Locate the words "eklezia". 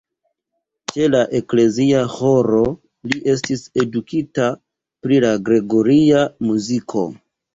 1.39-1.99